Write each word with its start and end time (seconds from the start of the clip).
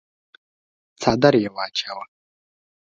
څادر 1.01 1.33
يې 1.43 1.49
واچاوه. 1.55 2.05